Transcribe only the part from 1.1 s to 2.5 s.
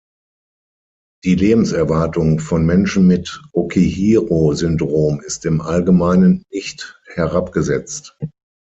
Die Lebenserwartung